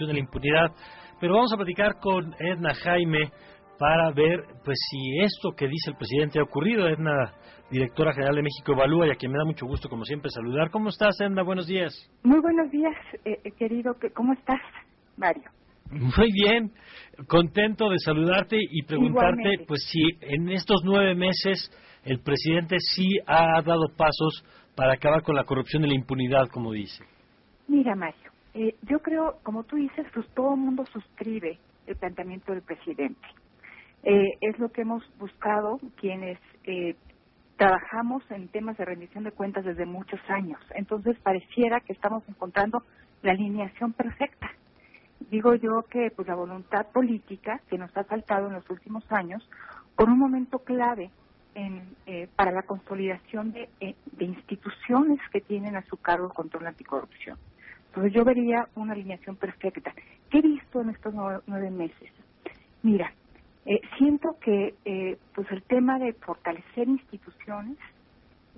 [0.00, 0.72] de la impunidad.
[1.20, 3.30] Pero vamos a platicar con Edna Jaime
[3.78, 6.88] para ver pues si esto que dice el presidente ha ocurrido.
[6.88, 7.32] Edna,
[7.70, 10.70] directora general de México Evalúa, y a quien me da mucho gusto, como siempre, saludar.
[10.70, 11.42] ¿Cómo estás, Edna?
[11.42, 11.92] Buenos días.
[12.22, 12.94] Muy buenos días,
[13.24, 13.94] eh, eh querido.
[14.14, 14.60] ¿Cómo estás,
[15.16, 15.50] Mario?
[15.90, 16.72] Muy bien,
[17.28, 21.70] contento de saludarte y preguntarte, pues si en estos nueve meses
[22.04, 24.42] el presidente sí ha dado pasos
[24.74, 27.04] para acabar con la corrupción y la impunidad, como dice.
[27.68, 32.52] Mira, Mario, eh, yo creo, como tú dices, pues todo el mundo suscribe el planteamiento
[32.52, 33.26] del presidente.
[34.02, 36.96] Eh, es lo que hemos buscado quienes eh,
[37.56, 40.60] trabajamos en temas de rendición de cuentas desde muchos años.
[40.74, 42.82] Entonces pareciera que estamos encontrando
[43.22, 44.50] la alineación perfecta.
[45.30, 49.48] Digo yo que pues la voluntad política que nos ha faltado en los últimos años,
[49.94, 51.10] con un momento clave
[51.54, 51.94] en,
[52.34, 57.38] para la consolidación de, de instituciones que tienen a su cargo el control anticorrupción.
[57.92, 59.92] Entonces yo vería una alineación perfecta.
[60.30, 62.10] ¿Qué he visto en estos nueve, meses?
[62.82, 63.12] Mira,
[63.66, 67.76] eh, siento que eh, pues el tema de fortalecer instituciones,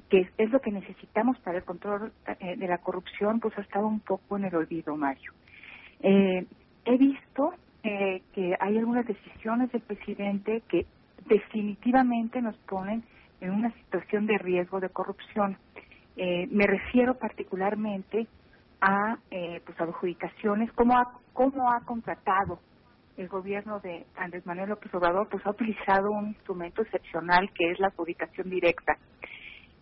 [0.08, 3.88] que es, lo que necesitamos para el control eh, de la corrupción, pues ha estado
[3.88, 5.32] un poco en el olvido, Mario.
[6.00, 10.86] he visto que hay algunas decisiones del presidente que
[11.26, 13.02] definitivamente nos ponen
[13.40, 15.58] en una situación de riesgo de corrupción.
[16.16, 18.28] me refiero particularmente
[18.84, 22.58] a eh, pues adjudicaciones, cómo ha, cómo ha contratado
[23.16, 27.80] el gobierno de Andrés Manuel López Obrador, pues ha utilizado un instrumento excepcional que es
[27.80, 28.98] la adjudicación directa.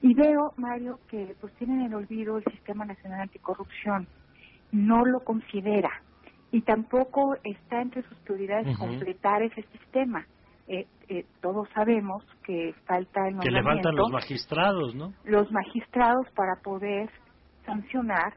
[0.03, 4.07] Y veo, Mario, que pues tienen en olvido el Sistema Nacional Anticorrupción,
[4.71, 5.91] no lo considera
[6.53, 10.27] y tampoco está entre sus prioridades completar ese sistema.
[10.69, 15.13] Eh, eh, todos sabemos que falta el Que levantan los magistrados, ¿no?
[15.25, 17.11] Los magistrados para poder
[17.67, 18.35] sancionar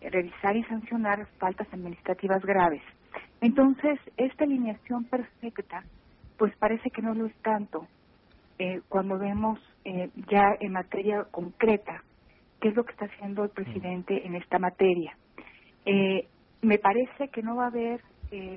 [0.00, 2.82] revisar y sancionar faltas administrativas graves.
[3.40, 5.84] Entonces, esta alineación perfecta,
[6.36, 7.86] pues parece que no lo es tanto
[8.58, 12.02] eh, cuando vemos eh, ya en materia concreta
[12.60, 15.16] qué es lo que está haciendo el presidente en esta materia.
[15.86, 16.28] Eh,
[16.60, 18.02] me parece que no va a haber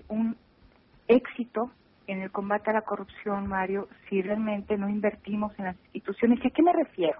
[0.09, 0.35] un
[1.07, 1.71] éxito
[2.05, 6.39] en el combate a la corrupción, Mario, si realmente no invertimos en las instituciones.
[6.43, 7.19] ¿Y a qué me refiero?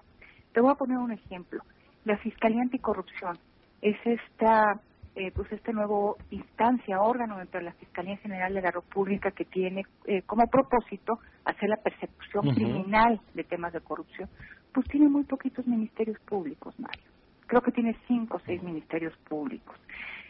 [0.52, 1.62] Te voy a poner un ejemplo.
[2.04, 3.38] La Fiscalía Anticorrupción
[3.84, 4.80] es esta
[5.14, 9.44] eh, pues este nuevo instancia, órgano dentro de la Fiscalía General de la República que
[9.44, 14.28] tiene eh, como propósito hacer la persecución criminal de temas de corrupción,
[14.72, 17.04] pues tiene muy poquitos ministerios públicos, Mario.
[17.46, 19.76] Creo que tiene cinco o seis ministerios públicos.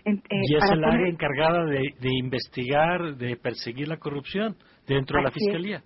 [0.04, 4.54] Eh, y es el área encargada de, investigar, de perseguir la corrupción
[4.86, 5.82] dentro de la Fiscalía.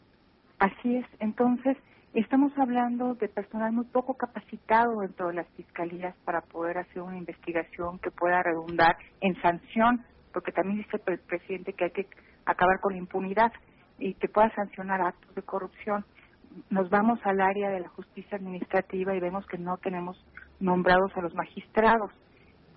[0.59, 1.07] Así es.
[1.21, 1.77] Entonces,
[2.19, 7.17] Estamos hablando de personal muy poco capacitado dentro de las fiscalías para poder hacer una
[7.17, 12.09] investigación que pueda redundar en sanción, porque también dice el presidente que hay que
[12.45, 13.53] acabar con la impunidad
[14.01, 16.05] y que pueda sancionar actos de corrupción.
[16.71, 20.21] Nos vamos al área de la justicia administrativa y vemos que no tenemos
[20.59, 22.11] nombrados a los magistrados.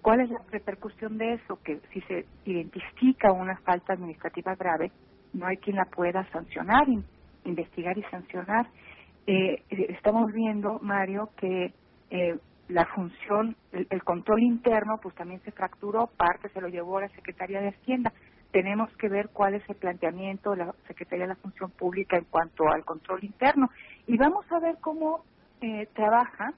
[0.04, 1.60] ¿Cuál es la repercusión de eso?
[1.64, 4.92] Que si se identifica una falta administrativa grave,
[5.34, 6.86] no hay quien la pueda sancionar,
[7.44, 8.68] investigar y sancionar.
[9.28, 11.74] Eh, estamos viendo, Mario, que
[12.10, 12.38] eh,
[12.68, 17.10] la función, el, control interno, pues también se fracturó, parte se lo llevó a la
[17.10, 18.14] Secretaría de Hacienda.
[18.52, 22.26] Tenemos que ver cuál es el planteamiento de la Secretaría de la Función Pública en
[22.26, 23.70] cuanto al control interno.
[24.08, 25.24] Y vamos a ver cómo
[25.62, 26.54] eh, trabaja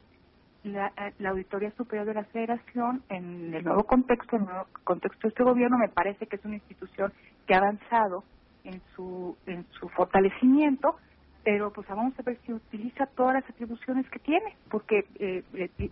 [0.64, 5.20] la, la, Auditoría Superior de la Federación en el nuevo contexto, en el nuevo contexto
[5.24, 5.78] de este gobierno.
[5.78, 7.12] Me parece que es una institución
[7.46, 8.24] que ha avanzado
[8.64, 10.96] en su, en su fortalecimiento
[11.44, 15.44] pero pues vamos a ver si utiliza todas las atribuciones que tiene, porque eh,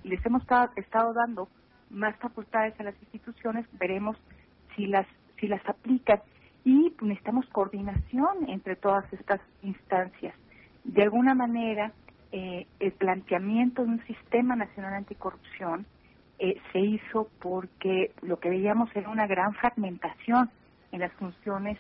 [0.04, 0.44] les hemos
[0.76, 1.50] estado, dando
[1.90, 4.18] más facultades a las instituciones, veremos
[4.76, 5.06] si las
[5.40, 6.22] si las aplican
[6.64, 10.36] y necesitamos coordinación entre todas estas instancias.
[10.84, 11.92] De alguna manera,
[12.32, 15.88] eh, el planteamiento de un sistema nacional anticorrupción
[16.38, 20.50] eh, se hizo porque lo que veíamos era una gran fragmentación
[20.92, 21.80] en las funciones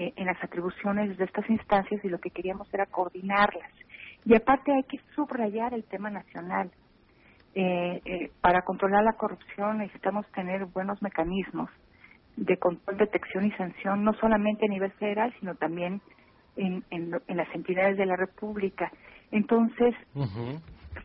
[0.00, 3.70] eh, en las atribuciones de estas instancias y lo que queríamos era coordinarlas.
[4.24, 6.70] Y aparte hay que subrayar el tema nacional.
[7.54, 11.68] Eh, eh, para controlar la corrupción necesitamos tener buenos mecanismos
[12.34, 16.00] de control, detección y sanción, no solamente a nivel federal, sino también
[16.56, 18.90] en, en, las entidades de la República.
[19.30, 19.94] Entonces,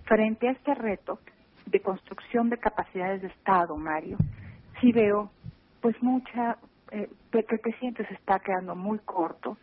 [0.06, 1.20] frente a este reto
[1.66, 4.16] de construcción de capacidades de Estado, Mario,
[4.80, 5.32] sí veo
[5.82, 6.56] pues mucha
[6.96, 9.58] eh, que el presidente se está quedando muy corto,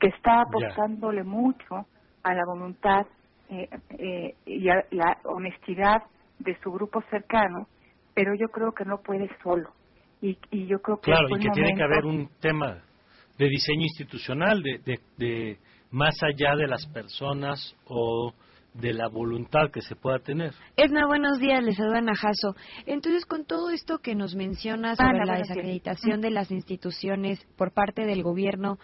[0.00, 1.86] que está apostándole mucho
[2.22, 3.06] a la voluntad
[3.50, 3.68] eh,
[3.98, 6.02] eh, y a la honestidad
[6.38, 7.66] de su grupo cercano,
[8.14, 9.70] pero yo creo que no puede solo.
[10.22, 12.82] y, yo creo que claro y que tiene que haber un tema
[13.36, 15.58] de diseño institucional de, de, de
[15.90, 18.32] más allá de las personas o
[18.74, 20.52] de la voluntad que se pueda tener.
[20.76, 22.54] Edna, buenos días, les saluda Najaso.
[22.86, 28.04] Entonces, con todo esto que nos menciona sobre la desacreditación de las instituciones por parte
[28.04, 28.78] del gobierno,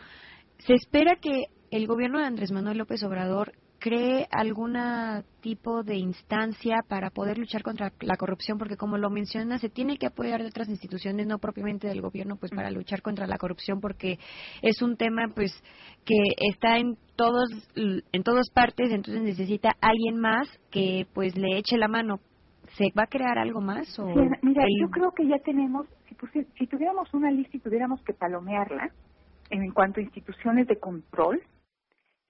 [0.59, 3.53] ¿se espera que el gobierno de Andrés Manuel López Obrador
[3.85, 4.79] cree algún
[5.43, 9.99] tipo de instancia para poder luchar contra la corrupción, porque como lo menciona, se tiene
[9.99, 13.83] que apoyar de otras instituciones, no propiamente del gobierno, pues para luchar contra la corrupción,
[13.83, 14.19] porque
[14.63, 15.53] es un tema pues
[16.07, 16.17] que
[16.51, 17.45] está en todos
[17.77, 22.21] en todas partes, entonces necesita alguien más que pues le eche la mano.
[22.79, 23.99] ¿Se va a crear algo más?
[23.99, 25.87] O mira, yo creo que ya tenemos,
[26.33, 28.89] si, si tuviéramos una lista y tuviéramos que palomearla
[29.51, 31.43] en cuanto a instituciones de control,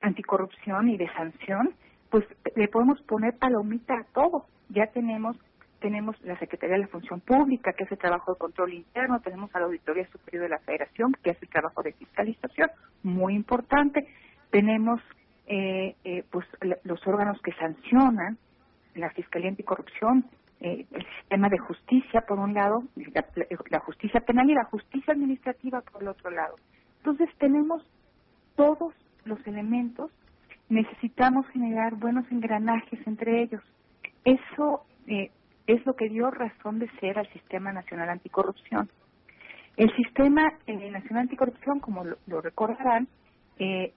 [0.05, 1.75] anticorrupción y de sanción,
[2.11, 2.25] pues
[2.55, 4.47] le podemos poner palomita a todo.
[4.69, 5.37] Ya tenemos
[5.81, 9.59] tenemos la Secretaría de la Función Pública, que hace trabajo de control interno, tenemos a
[9.59, 12.71] la Auditoría Superior de la Federación, que hace trabajo de fiscalización,
[13.03, 14.09] muy importante.
[14.51, 14.99] Tenemos
[15.47, 16.47] eh, eh, pues
[16.85, 18.39] los órganos que sancionan,
[18.95, 20.25] la Fiscalía Anticorrupción,
[20.61, 23.27] eh, el sistema de justicia, por un lado, la,
[23.69, 26.57] la justicia penal y la justicia administrativa, por el otro lado.
[26.99, 27.87] Entonces tenemos
[28.57, 28.95] todos
[29.27, 30.11] los elementos,
[30.69, 33.63] necesitamos generar buenos engranajes entre ellos.
[34.25, 35.31] Eso eh,
[35.67, 38.89] es lo que dio razón de ser al Sistema Nacional Anticorrupción.
[39.77, 43.09] El Sistema eh, Nacional Anticorrupción, como lo, recordarán,
[43.59, 43.93] eh,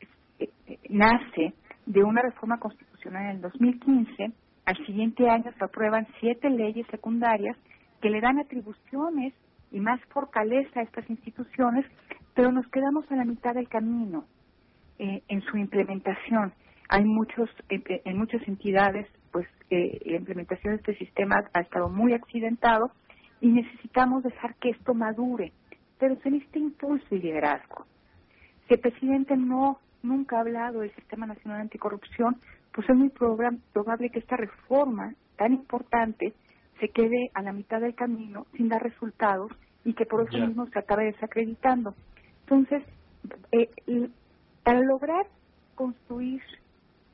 [0.89, 1.53] nace
[1.85, 4.31] de una reforma constitucional en el 2015.
[4.65, 7.55] Al siguiente año se aprueban siete leyes secundarias
[8.01, 9.33] que le dan atribuciones
[9.71, 11.85] y más fortaleza a estas instituciones,
[12.33, 14.25] pero nos quedamos a la mitad del camino.
[14.99, 16.53] Eh, en su implementación.
[16.89, 22.13] Hay muchos, en muchas entidades, pues eh, la implementación de este sistema ha estado muy
[22.13, 22.89] accidentado
[23.39, 25.51] y necesitamos dejar que esto madure,
[25.99, 27.85] pero se necesita impulso y liderazgo.
[28.67, 32.41] Si el presidente no nunca ha hablado del Sistema Nacional Anticorrupción,
[32.73, 36.33] pues es muy probable que esta reforma tan importante
[36.79, 39.51] se quede a la mitad del camino sin dar resultados
[39.85, 41.93] y que por eso mismo se acabe desacreditando.
[42.47, 42.81] Entonces,
[43.51, 43.69] eh,
[44.67, 45.25] para lograr
[45.75, 46.41] construir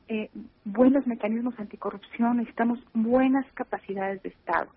[0.07, 0.31] eh,
[0.65, 4.71] buenos mecanismos anticorrupción necesitamos buenas capacidades de Estado.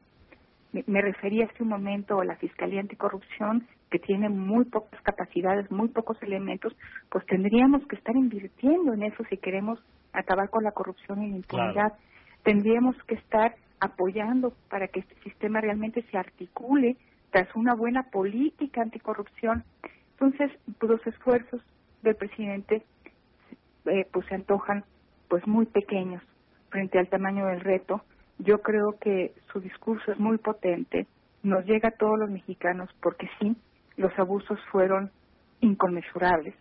[0.73, 5.89] Me, refería hace un momento a la Fiscalía Anticorrupción, que tiene muy pocas capacidades, muy
[5.89, 6.77] pocos elementos,
[7.09, 9.83] pues tendríamos que estar invirtiendo en eso si queremos
[10.13, 11.95] acabar con la corrupción y la impunidad.
[12.43, 16.99] Tendríamos que estar apoyando para que este sistema realmente se articule
[17.31, 19.65] tras una buena política anticorrupción.
[20.19, 21.63] Entonces, los esfuerzos
[22.11, 22.83] del presidente
[23.87, 24.85] eh, pues se antojan
[25.29, 26.23] pues muy pequeños
[26.71, 28.03] frente al tamaño del reto.
[28.39, 31.07] Yo creo que su discurso es muy potente,
[31.43, 33.57] nos llega a todos los mexicanos porque sí,
[33.97, 35.11] los abusos fueron
[35.61, 36.55] inconmensurables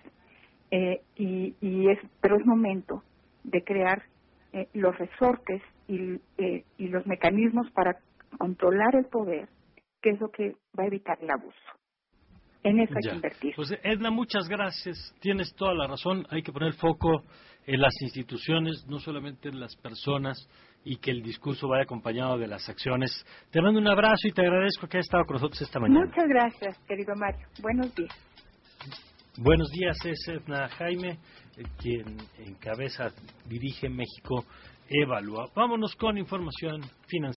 [0.72, 3.04] eh, y, y, es pero es momento
[3.44, 4.04] de crear
[4.54, 6.20] eh, los resortes y,
[6.78, 7.98] y los mecanismos para
[8.38, 9.48] controlar el poder,
[10.02, 11.85] que es lo que va a evitar el abuso.
[12.66, 13.54] En eso hay que invertir.
[13.56, 15.14] Pues Edna, muchas gracias.
[15.20, 16.26] Tienes toda la razón.
[16.32, 17.24] Hay que poner foco
[17.68, 20.38] en las instituciones, no solamente en las personas,
[20.84, 23.12] y que el discurso vaya acompañado de las acciones.
[23.52, 26.08] Te mando un abrazo y te agradezco que hayas estado con nosotros esta mañana.
[26.08, 27.48] Muchas gracias, querido Mario.
[27.62, 28.16] Buenos días.
[29.38, 31.20] Buenos días, es Edna Jaime,
[31.58, 33.10] eh, quien encabeza,
[33.48, 34.44] dirige México
[34.90, 35.50] Evalúa.
[35.56, 37.34] Vámonos con información financiera.